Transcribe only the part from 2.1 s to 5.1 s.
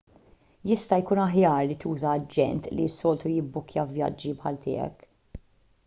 aġent li s-soltu jibbukkja vjaġġi bħal tiegħek